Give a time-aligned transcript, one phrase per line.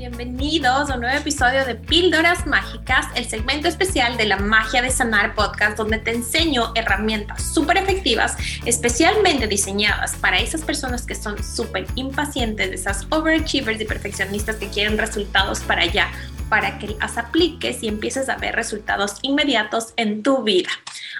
[0.00, 4.90] bienvenidos a un nuevo episodio de Píldoras Mágicas, el segmento especial de la magia de
[4.90, 8.34] sanar podcast, donde te enseño herramientas súper efectivas,
[8.64, 14.96] especialmente diseñadas para esas personas que son súper impacientes, esas overachievers y perfeccionistas que quieren
[14.96, 16.08] resultados para allá,
[16.48, 20.70] para que las apliques y empieces a ver resultados inmediatos en tu vida.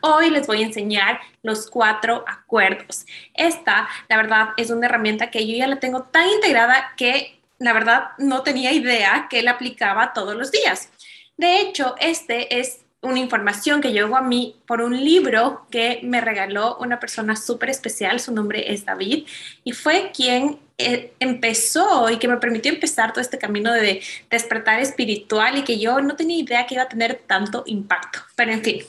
[0.00, 3.06] Hoy les voy a enseñar los cuatro acuerdos.
[3.34, 7.72] Esta, la verdad, es una herramienta que yo ya la tengo tan integrada que la
[7.72, 10.90] verdad no tenía idea que él aplicaba todos los días.
[11.36, 16.20] De hecho, este es una información que llegó a mí por un libro que me
[16.20, 19.26] regaló una persona súper especial, su nombre es David,
[19.62, 24.80] y fue quien eh, empezó y que me permitió empezar todo este camino de despertar
[24.80, 28.20] espiritual y que yo no tenía idea que iba a tener tanto impacto.
[28.34, 28.82] Pero en fin,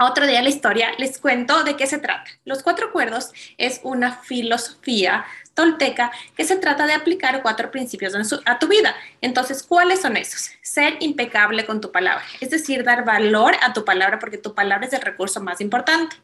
[0.00, 2.30] otro día la historia les cuento de qué se trata.
[2.44, 8.12] Los cuatro acuerdos es una filosofía tolteca que se trata de aplicar cuatro principios
[8.44, 8.94] a tu vida.
[9.20, 10.50] Entonces, ¿cuáles son esos?
[10.62, 14.86] Ser impecable con tu palabra, es decir, dar valor a tu palabra porque tu palabra
[14.86, 16.16] es el recurso más importante.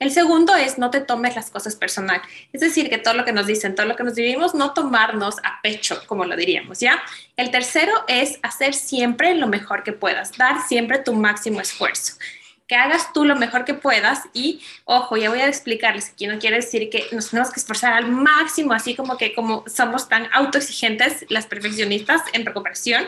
[0.00, 2.20] El segundo es no te tomes las cosas personal,
[2.52, 5.38] es decir, que todo lo que nos dicen, todo lo que nos vivimos, no tomarnos
[5.44, 7.00] a pecho, como lo diríamos, ¿ya?
[7.36, 12.14] El tercero es hacer siempre lo mejor que puedas, dar siempre tu máximo esfuerzo
[12.72, 16.38] que hagas tú lo mejor que puedas y, ojo, ya voy a explicarles, aquí no
[16.38, 20.26] quiere decir que nos tenemos que esforzar al máximo, así como que como somos tan
[20.32, 23.04] autoexigentes las perfeccionistas en recuperación,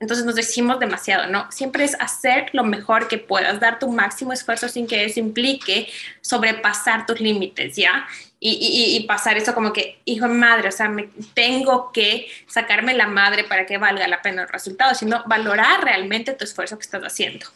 [0.00, 1.48] entonces nos decimos demasiado, ¿no?
[1.52, 5.88] Siempre es hacer lo mejor que puedas, dar tu máximo esfuerzo sin que eso implique
[6.20, 8.08] sobrepasar tus límites, ¿ya?
[8.40, 13.44] Y, pasar eso como que, hijo madre, o sea, me tengo que sacarme la madre
[13.44, 17.46] para que valga la pena el resultado, sino valorar realmente tu esfuerzo que estás haciendo.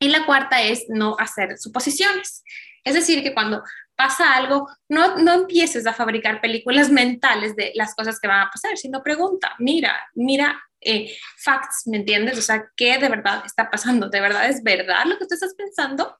[0.00, 2.42] Y la cuarta es no hacer suposiciones.
[2.82, 3.62] Es decir, que cuando
[3.94, 8.50] pasa algo, no, no empieces a fabricar películas mentales de las cosas que van a
[8.50, 12.38] pasar, sino pregunta, mira, mira eh, facts, ¿me entiendes?
[12.38, 14.08] O sea, ¿qué de verdad está pasando?
[14.08, 16.18] ¿De verdad es verdad lo que tú estás pensando?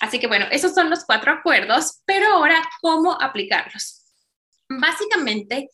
[0.00, 4.04] Así que bueno, esos son los cuatro acuerdos, pero ahora, ¿cómo aplicarlos?
[4.68, 5.70] Básicamente,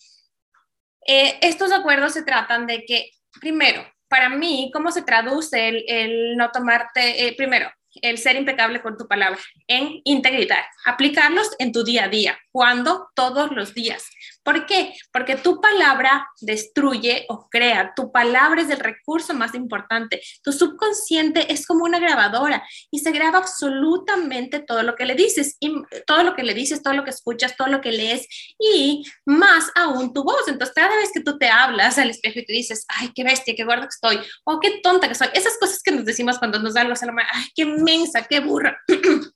[1.06, 6.50] eh, estos acuerdos se tratan de que, primero, para mí, ¿cómo se traduce el, no
[6.50, 12.04] tomarte, eh, primero, el ser impecable con tu palabra, en integridad, aplicarlos en tu día
[12.04, 14.06] a día, cuando todos los días.
[14.46, 14.94] ¿Por qué?
[15.12, 20.22] Porque tu palabra destruye o crea, tu palabra es el recurso más importante.
[20.44, 25.56] Tu subconsciente es como una grabadora y se graba absolutamente todo lo que le dices,
[25.58, 25.74] y
[26.06, 29.72] todo lo que le dices, todo lo que escuchas, todo lo que lees y más
[29.74, 30.46] aún tu voz.
[30.46, 33.54] Entonces, cada vez que tú te hablas al espejo y te dices, ay, qué bestia,
[33.56, 36.60] qué gordo que estoy, o qué tonta que soy, esas cosas que nos decimos cuando
[36.60, 36.94] nos da algo
[37.32, 38.78] ay, qué mensa, qué burra.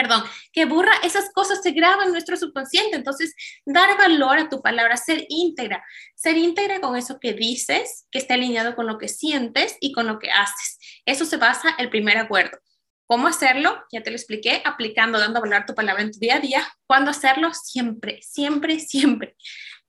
[0.00, 2.96] perdón, que burra, esas cosas se graban en nuestro subconsciente.
[2.96, 3.34] Entonces,
[3.66, 5.84] dar valor a tu palabra, ser íntegra,
[6.14, 10.06] ser íntegra con eso que dices, que esté alineado con lo que sientes y con
[10.06, 10.78] lo que haces.
[11.04, 12.58] Eso se basa el primer acuerdo.
[13.06, 13.84] ¿Cómo hacerlo?
[13.92, 16.66] Ya te lo expliqué, aplicando, dando valor a tu palabra en tu día a día.
[16.86, 17.52] ¿Cuándo hacerlo?
[17.52, 19.36] Siempre, siempre, siempre.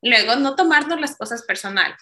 [0.02, 2.00] Luego, no tomarnos las cosas personales.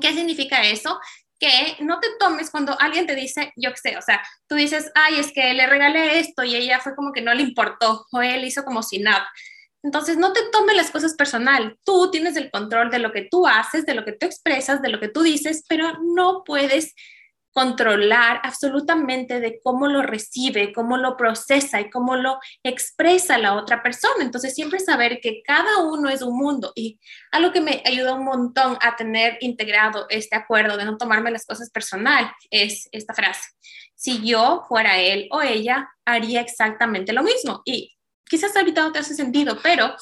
[0.00, 0.98] ¿Qué significa eso?
[1.38, 4.90] Que no te tomes cuando alguien te dice, yo qué sé, o sea, tú dices,
[4.94, 8.22] ay, es que le regalé esto y ella fue como que no le importó o
[8.22, 9.28] él hizo como si nada.
[9.82, 11.78] Entonces, no te tomes las cosas personal.
[11.84, 14.88] Tú tienes el control de lo que tú haces, de lo que tú expresas, de
[14.88, 16.94] lo que tú dices, pero no puedes
[17.58, 23.82] controlar absolutamente de cómo lo recibe, cómo lo procesa y cómo lo expresa la otra
[23.82, 24.22] persona.
[24.22, 27.00] Entonces, siempre saber que cada uno es un mundo y
[27.32, 31.46] algo que me ayuda un montón a tener integrado este acuerdo de no tomarme las
[31.46, 33.48] cosas personal es esta frase.
[33.96, 37.62] Si yo fuera él o ella, haría exactamente lo mismo.
[37.64, 39.96] Y quizás ahorita no te hace sentido, pero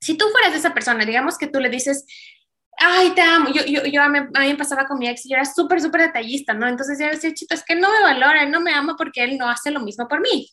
[0.00, 2.06] si tú fueras esa persona, digamos que tú le dices,
[2.82, 3.50] ay, te amo.
[3.52, 6.02] Yo, yo, yo a, mí, me pasaba con mi ex y yo era súper, súper
[6.02, 6.68] detallista, ¿no?
[6.68, 9.38] Entonces yo decía, chito, es que no me valora, él no me ama porque él
[9.38, 10.50] no hace lo mismo por mí.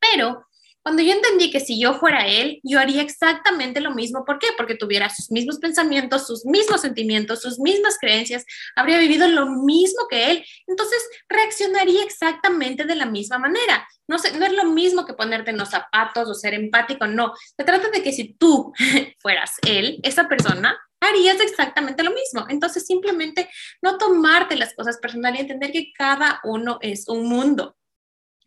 [0.00, 0.46] Pero
[0.82, 4.24] cuando yo entendí que si yo fuera él, yo haría exactamente lo mismo.
[4.24, 4.46] ¿Por qué?
[4.56, 8.46] Porque tuviera sus mismos pensamientos, sus mismos sentimientos, sus mismas creencias,
[8.76, 10.44] habría vivido lo mismo que él.
[10.66, 13.86] Entonces reaccionaría exactamente de la misma manera.
[14.08, 17.34] No, sé, no es lo mismo que ponerte en los zapatos o ser empático, no.
[17.56, 18.72] Se trata de que si tú
[19.18, 22.46] fueras él, esa persona, harías exactamente lo mismo.
[22.48, 23.48] Entonces, simplemente
[23.82, 27.76] no tomarte las cosas personal y entender que cada uno es un mundo.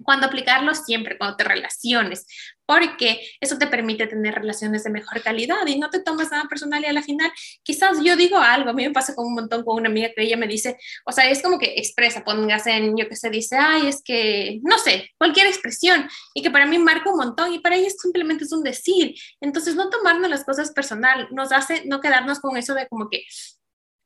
[0.04, 2.26] Cuando aplicarlo siempre, cuando te relaciones,
[2.66, 6.82] porque eso te permite tener relaciones de mejor calidad y no te tomas nada personal
[6.82, 9.64] y a la final quizás yo digo algo, a mí me pasa con un montón
[9.64, 12.96] con una amiga que ella me dice, o sea, es como que expresa, póngase en,
[12.96, 16.78] yo que se dice, ay, es que, no sé, cualquier expresión y que para mí
[16.78, 19.16] marca un montón y para ella simplemente es un decir.
[19.42, 23.24] Entonces, no tomarnos las cosas personal nos hace no quedarnos con eso de como que,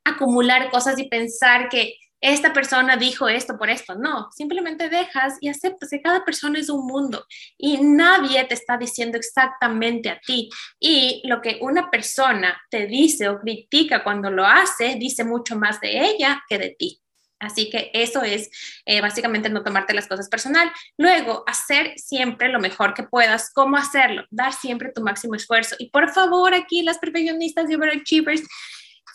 [0.08, 3.96] acumular cosas y pensar que esta persona dijo esto por esto.
[3.96, 7.26] No, simplemente dejas y aceptas que cada persona es un mundo
[7.58, 10.50] y nadie te está diciendo exactamente a ti.
[10.80, 15.80] Y lo que una persona te dice o critica cuando lo hace, dice mucho más
[15.80, 17.02] de ella que de ti.
[17.40, 18.50] Así que eso es
[18.86, 20.72] eh, básicamente no tomarte las cosas personal.
[20.98, 23.52] Luego, hacer siempre lo mejor que puedas.
[23.54, 24.26] ¿Cómo hacerlo?
[24.32, 25.76] Dar siempre tu máximo esfuerzo.
[25.78, 28.42] Y por favor, aquí las perfeccionistas y overachievers,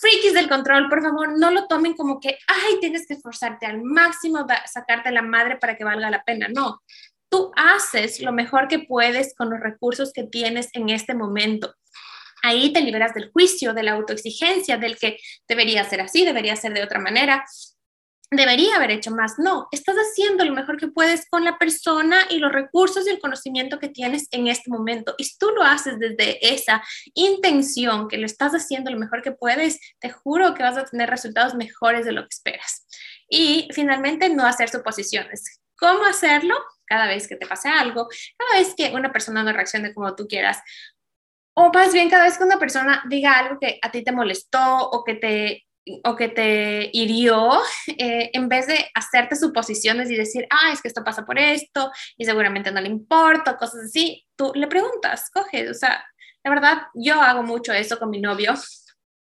[0.01, 3.83] frikis del control, por favor, no lo tomen como que, ay, tienes que esforzarte al
[3.83, 6.49] máximo, sacarte la madre para que valga la pena.
[6.49, 6.83] No,
[7.29, 11.75] tú haces lo mejor que puedes con los recursos que tienes en este momento.
[12.43, 15.19] Ahí te liberas del juicio, de la autoexigencia, del que
[15.49, 17.45] debería ser así, debería ser de otra manera
[18.33, 19.39] debería haber hecho más.
[19.39, 23.21] No, estás haciendo lo mejor que puedes con la persona y los recursos y el
[23.21, 25.15] conocimiento que tienes en este momento.
[25.19, 26.83] Y si tú lo haces desde esa
[27.15, 31.11] intención, que lo estás haciendo lo mejor que puedes, te juro que vas a tener
[31.11, 32.87] resultados mejores de lo que esperas.
[33.29, 35.61] Y finalmente, no hacer suposiciones.
[35.77, 36.55] ¿Cómo hacerlo?
[36.87, 38.09] Cada vez que te pase algo,
[38.39, 40.59] cada vez que una persona no reaccione como tú quieras,
[41.55, 44.91] o más bien cada vez que una persona diga algo que a ti te molestó
[44.91, 45.67] o que te
[46.05, 50.89] o que te hirió, eh, en vez de hacerte suposiciones y decir, ah, es que
[50.89, 55.71] esto pasa por esto y seguramente no le importa, cosas así, tú le preguntas, coge,
[55.71, 56.05] o sea,
[56.45, 58.55] la verdad, yo hago mucho eso con mi novio,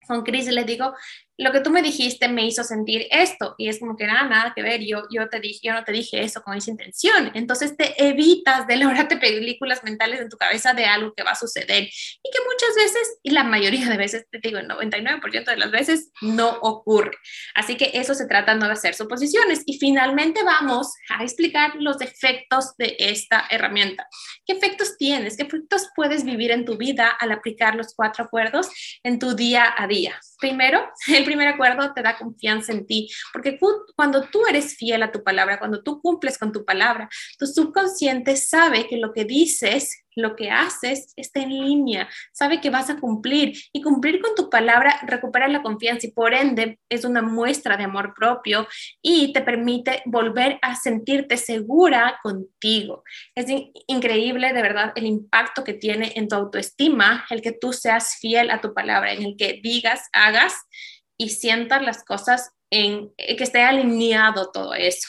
[0.08, 0.94] con Chris, le digo,
[1.38, 4.54] lo que tú me dijiste me hizo sentir esto y es como que nada, nada
[4.56, 7.76] que ver, yo, yo, te dije, yo no te dije eso con esa intención, entonces
[7.76, 11.84] te evitas de lograrte películas mentales en tu cabeza de algo que va a suceder
[11.84, 15.72] y que muchas veces, y la mayoría de veces, te digo, el 99% de las
[15.72, 17.18] veces no ocurre.
[17.54, 22.02] Así que eso se trata no de hacer suposiciones y finalmente vamos a explicar los
[22.02, 24.08] efectos de esta herramienta.
[24.46, 25.38] ¿Qué efectos tienes?
[25.38, 28.70] ¿Qué efectos puedes vivir en tu vida al aplicar los cuatro acuerdos
[29.04, 30.20] en tu día a día?
[30.40, 33.58] Primero, el primer acuerdo te da confianza en ti, porque
[33.96, 38.36] cuando tú eres fiel a tu palabra, cuando tú cumples con tu palabra, tu subconsciente
[38.36, 43.00] sabe que lo que dices lo que haces está en línea, sabe que vas a
[43.00, 47.78] cumplir y cumplir con tu palabra recupera la confianza y por ende es una muestra
[47.78, 48.68] de amor propio
[49.02, 53.04] y te permite volver a sentirte segura contigo.
[53.36, 53.46] Es
[53.88, 58.50] increíble de verdad el impacto que tiene en tu autoestima el que tú seas fiel
[58.50, 60.54] a tu palabra, en el que digas, hagas
[61.18, 65.08] y sientas las cosas en que esté alineado todo eso.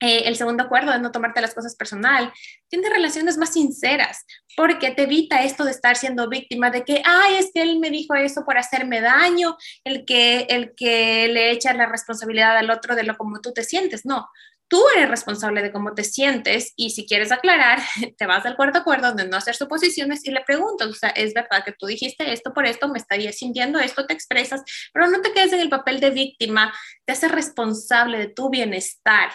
[0.00, 2.30] Eh, el segundo acuerdo de no tomarte las cosas personal,
[2.68, 7.36] tiene relaciones más sinceras, porque te evita esto de estar siendo víctima de que, ay,
[7.36, 11.72] es que él me dijo eso por hacerme daño, el que, el que le echa
[11.72, 14.04] la responsabilidad al otro de lo como tú te sientes.
[14.04, 14.28] No,
[14.68, 17.80] tú eres responsable de cómo te sientes y si quieres aclarar,
[18.18, 21.34] te vas al cuarto acuerdo de no hacer suposiciones y le preguntas, o sea, es
[21.34, 25.20] verdad que tú dijiste esto por esto, me estaría sintiendo esto, te expresas, pero no
[25.20, 26.72] te quedes en el papel de víctima,
[27.04, 29.30] te haces responsable de tu bienestar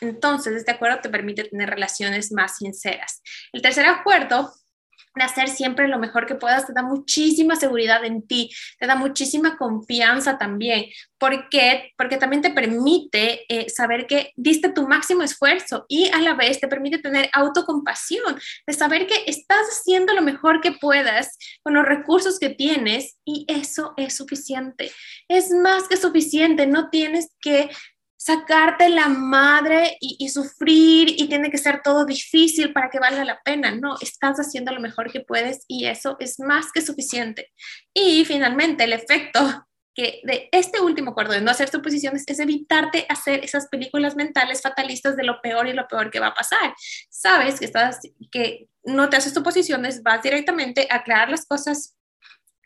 [0.00, 3.22] entonces, este acuerdo te permite tener relaciones más sinceras.
[3.52, 4.52] El tercer acuerdo
[5.14, 8.96] de hacer siempre lo mejor que puedas te da muchísima seguridad en ti, te da
[8.96, 10.86] muchísima confianza también.
[11.18, 11.92] ¿Por qué?
[11.96, 16.60] Porque también te permite eh, saber que diste tu máximo esfuerzo y a la vez
[16.60, 21.86] te permite tener autocompasión, de saber que estás haciendo lo mejor que puedas con los
[21.86, 24.90] recursos que tienes y eso es suficiente.
[25.28, 27.70] Es más que suficiente, no tienes que
[28.24, 33.42] sacarte la madre y, sufrir y tiene que ser todo difícil para que valga la
[33.42, 33.72] pena.
[33.72, 37.52] No, estás haciendo lo mejor que puedes y eso es más que suficiente.
[37.92, 43.04] Y finalmente, el efecto que de este último acuerdo de no hacer suposiciones es evitarte
[43.10, 46.74] hacer esas películas mentales fatalistas de lo peor y lo peor que va a pasar.
[47.10, 48.00] Sabes que estás
[48.32, 51.94] que no te haces suposiciones, vas directamente a aclarar las cosas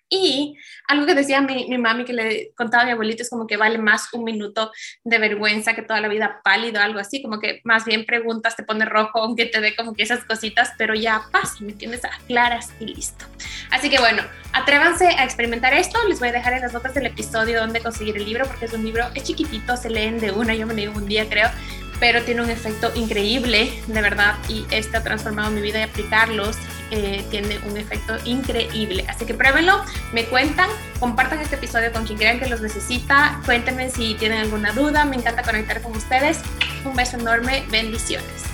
[0.09, 3.47] y algo que decía mi, mi, mami que le contaba a mi abuelito es como
[3.47, 4.73] que vale más un minuto
[5.05, 8.63] de vergüenza que toda la vida pálido, algo así, como que más bien preguntas, te
[8.63, 12.05] pone rojo, aunque te dé como que esas cositas, pero ya pasa, ¿me entiendes?
[12.05, 13.27] Aclaras y listo.
[13.71, 14.23] Así que bueno,
[14.53, 15.99] atrévanse a experimentar esto.
[16.09, 18.73] Les voy a dejar en las notas del episodio donde conseguir el libro, porque es
[18.73, 21.49] un libro, es chiquitito, se leen de una, yo me leí un día creo,
[22.01, 26.57] pero tiene un efecto increíble, de verdad, y este ha transformado mi vida y aplicarlos
[26.91, 29.05] eh, tiene un efecto increíble.
[29.09, 33.91] Así que pruébenlo, me cuentan, compartan este episodio con quien crean que los necesita, cuéntenme
[33.91, 36.41] si tienen alguna duda, me encanta conectar con ustedes.
[36.85, 38.48] Un beso enorme, bendiciones.